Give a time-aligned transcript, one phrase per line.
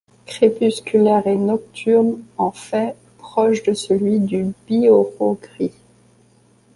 [0.25, 5.73] Crépusculaire et nocturne, en fait proche de celui du Bihoreau gris.